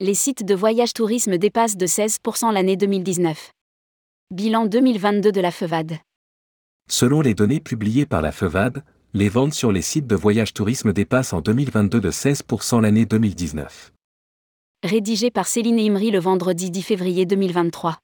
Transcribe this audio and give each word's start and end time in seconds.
Les 0.00 0.14
sites 0.14 0.44
de 0.44 0.54
voyage 0.54 0.92
tourisme 0.92 1.38
dépassent 1.38 1.76
de 1.76 1.86
16% 1.86 2.52
l'année 2.52 2.76
2019. 2.76 3.50
Bilan 4.30 4.66
2022 4.66 5.32
de 5.32 5.40
la 5.40 5.50
FEVAD. 5.50 5.98
Selon 6.88 7.20
les 7.20 7.34
données 7.34 7.60
publiées 7.60 8.06
par 8.06 8.22
la 8.22 8.30
FEVAD, 8.30 8.84
les 9.12 9.28
ventes 9.28 9.54
sur 9.54 9.72
les 9.72 9.82
sites 9.82 10.06
de 10.06 10.14
voyage 10.14 10.52
tourisme 10.54 10.92
dépassent 10.92 11.32
en 11.32 11.40
2022 11.40 12.00
de 12.00 12.10
16% 12.10 12.80
l'année 12.80 13.06
2019. 13.06 13.92
Rédigé 14.84 15.30
par 15.30 15.46
Céline 15.48 15.80
Imri 15.80 16.10
le 16.10 16.20
vendredi 16.20 16.70
10 16.70 16.82
février 16.82 17.26
2023. 17.26 17.98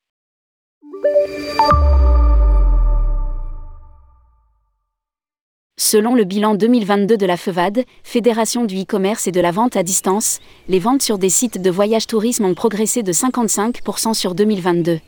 Selon 5.83 6.15
le 6.15 6.25
bilan 6.25 6.57
2022 6.57 7.17
de 7.17 7.25
la 7.25 7.39
FEVAD, 7.39 7.87
Fédération 8.05 8.67
du 8.67 8.83
e-commerce 8.83 9.27
et 9.27 9.33
de 9.33 9.41
la 9.41 9.51
vente 9.51 9.77
à 9.77 9.83
distance, 9.83 10.39
les 10.69 10.79
ventes 10.79 11.01
sur 11.01 11.17
des 11.17 11.31
sites 11.31 11.63
de 11.63 11.71
voyage 11.71 12.07
tourisme 12.07 12.45
ont 12.45 12.53
progressé 12.53 13.03
de 13.03 13.15
55% 13.15 14.13
sur 14.13 14.35
2022. 14.35 15.01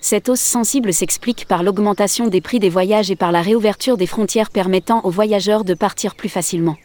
Cette 0.00 0.28
hausse 0.28 0.38
sensible 0.38 0.92
s'explique 0.92 1.46
par 1.46 1.64
l'augmentation 1.64 2.28
des 2.28 2.40
prix 2.40 2.60
des 2.60 2.68
voyages 2.68 3.10
et 3.10 3.16
par 3.16 3.32
la 3.32 3.42
réouverture 3.42 3.96
des 3.96 4.06
frontières 4.06 4.50
permettant 4.50 5.00
aux 5.02 5.10
voyageurs 5.10 5.64
de 5.64 5.74
partir 5.74 6.14
plus 6.14 6.28
facilement. 6.28 6.76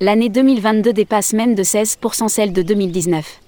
L'année 0.00 0.30
2022 0.30 0.94
dépasse 0.94 1.34
même 1.34 1.54
de 1.54 1.62
16% 1.62 2.28
celle 2.28 2.54
de 2.54 2.62
2019. 2.62 3.40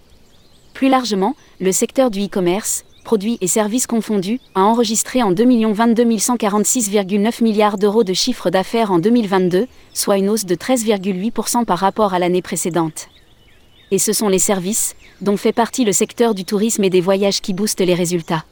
Plus 0.75 0.91
largement, 0.91 1.37
le 1.59 1.73
secteur 1.73 2.11
du 2.11 2.27
e-commerce, 2.27 2.85
produits 3.05 3.39
et 3.41 3.47
services 3.47 3.87
confondus, 3.87 4.41
a 4.57 4.63
enregistré 4.63 5.23
en 5.23 5.31
2 5.31 5.45
22 5.73 6.05
146,9 6.05 7.45
milliards 7.45 7.79
d'euros 7.79 8.03
de 8.03 8.13
chiffre 8.13 8.51
d'affaires 8.51 8.91
en 8.91 8.99
2022, 8.99 9.69
soit 9.93 10.19
une 10.19 10.31
hausse 10.31 10.47
de 10.47 10.57
13,8% 10.57 11.65
par 11.65 11.79
rapport 11.79 12.15
à 12.15 12.19
l'année 12.19 12.43
précédente. 12.43 13.09
Et 13.93 13.99
ce 13.99 14.13
sont 14.13 14.29
les 14.29 14.41
services, 14.41 14.97
dont 15.21 15.37
fait 15.37 15.53
partie 15.53 15.85
le 15.85 15.93
secteur 15.93 16.35
du 16.35 16.45
tourisme 16.45 16.83
et 16.83 16.91
des 16.91 17.01
voyages 17.01 17.41
qui 17.41 17.53
boostent 17.53 17.81
les 17.81 17.95
résultats. 17.95 18.45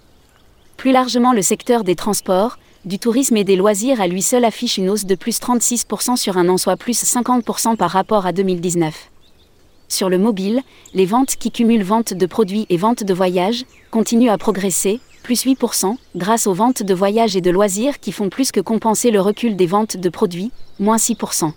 Plus 0.77 0.93
largement, 0.93 1.33
le 1.33 1.43
secteur 1.43 1.83
des 1.83 1.97
transports, 1.97 2.59
du 2.85 2.99
tourisme 2.99 3.37
et 3.37 3.45
des 3.45 3.57
loisirs 3.57 4.01
à 4.01 4.07
lui 4.07 4.23
seul 4.23 4.45
affiche 4.45 4.77
une 4.77 4.91
hausse 4.91 5.07
de 5.07 5.15
plus 5.15 5.41
36% 5.41 6.17
sur 6.17 6.37
un 6.37 6.49
an, 6.49 6.59
soit 6.59 6.77
plus 6.77 7.03
50% 7.03 7.77
par 7.77 7.91
rapport 7.91 8.27
à 8.27 8.33
2019. 8.33 9.12
Sur 9.93 10.09
le 10.09 10.17
mobile, 10.17 10.63
les 10.95 11.05
ventes 11.05 11.37
qui 11.37 11.51
cumulent 11.51 11.83
vente 11.83 12.15
de 12.15 12.25
produits 12.25 12.65
et 12.71 12.79
vente 12.79 13.05
de 13.05 13.13
voyages 13.13 13.67
continuent 13.91 14.31
à 14.31 14.39
progresser, 14.39 15.01
plus 15.23 15.45
8%, 15.45 15.97
grâce 16.17 16.47
aux 16.47 16.55
ventes 16.55 16.83
de 16.83 16.95
voyages 16.95 17.37
et 17.37 17.43
de 17.43 17.51
loisirs 17.51 18.01
qui 18.01 18.11
font 18.11 18.31
plus 18.31 18.53
que 18.53 18.61
compenser 18.61 19.11
le 19.11 19.21
recul 19.21 19.55
des 19.55 19.67
ventes 19.67 19.99
de 19.99 20.09
produits, 20.09 20.51
moins 20.81 20.97
6%. 20.97 21.53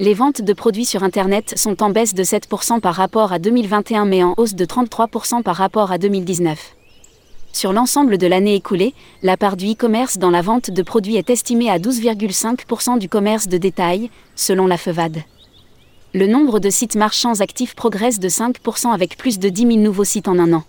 Les 0.00 0.14
ventes 0.14 0.42
de 0.42 0.52
produits 0.52 0.84
sur 0.84 1.04
Internet 1.04 1.56
sont 1.56 1.80
en 1.80 1.90
baisse 1.90 2.12
de 2.12 2.24
7% 2.24 2.80
par 2.80 2.96
rapport 2.96 3.32
à 3.32 3.38
2021 3.38 4.04
mais 4.04 4.24
en 4.24 4.34
hausse 4.36 4.56
de 4.56 4.64
33% 4.64 5.44
par 5.44 5.54
rapport 5.54 5.92
à 5.92 5.98
2019. 5.98 6.74
Sur 7.52 7.72
l'ensemble 7.72 8.18
de 8.18 8.26
l'année 8.26 8.56
écoulée, 8.56 8.94
la 9.22 9.36
part 9.36 9.56
du 9.56 9.70
e-commerce 9.70 10.18
dans 10.18 10.30
la 10.30 10.42
vente 10.42 10.72
de 10.72 10.82
produits 10.82 11.18
est 11.18 11.30
estimée 11.30 11.70
à 11.70 11.78
12,5% 11.78 12.98
du 12.98 13.08
commerce 13.08 13.46
de 13.46 13.58
détail, 13.58 14.10
selon 14.34 14.66
la 14.66 14.76
FEVAD. 14.76 15.22
Le 16.16 16.28
nombre 16.28 16.60
de 16.60 16.70
sites 16.70 16.94
marchands 16.94 17.40
actifs 17.40 17.74
progresse 17.74 18.20
de 18.20 18.28
5% 18.28 18.92
avec 18.92 19.16
plus 19.18 19.40
de 19.40 19.48
10 19.48 19.62
000 19.62 19.76
nouveaux 19.78 20.04
sites 20.04 20.28
en 20.28 20.38
un 20.38 20.52
an. 20.52 20.62